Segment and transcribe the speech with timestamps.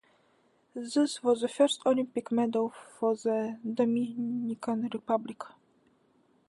[0.73, 5.43] This was the first Olympic medal of the Dominican Republic.